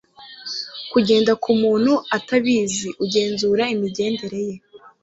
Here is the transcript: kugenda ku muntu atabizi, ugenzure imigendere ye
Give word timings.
kugenda 0.91 1.31
ku 1.43 1.51
muntu 1.61 1.93
atabizi, 2.17 2.87
ugenzure 3.03 3.63
imigendere 3.75 4.39
ye 4.47 4.55